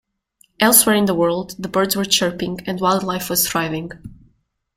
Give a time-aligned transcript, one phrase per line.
[0.59, 3.91] Elsewhere in the world, the birds were chirping and wildlife was thriving.